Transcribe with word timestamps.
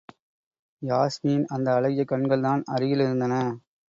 யாஸ்மியின் 0.81 1.45
அந்த 1.47 1.67
அழகிய 1.73 2.05
கண்கள்தான் 2.07 2.63
அருகில் 2.65 2.99
இருந்தன. 2.99 3.35